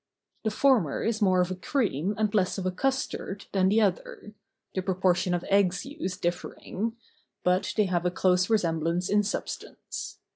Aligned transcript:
The 0.43 0.49
former 0.49 1.03
is 1.03 1.21
more 1.21 1.41
of 1.41 1.51
a 1.51 1.55
cream 1.55 2.15
and 2.17 2.33
less 2.33 2.57
of 2.57 2.65
a 2.65 2.71
custard 2.71 3.45
than 3.51 3.69
the 3.69 3.81
other—the 3.81 4.81
propor¬ 4.81 5.15
tion 5.15 5.35
of 5.35 5.43
eggs 5.47 5.85
used 5.85 6.21
differing—but 6.21 7.73
they 7.77 7.85
have 7.85 8.07
a 8.07 8.09
close 8.09 8.47
resem¬ 8.47 8.79
blance 8.81 9.11
in 9.11 9.21
substance. 9.21 10.17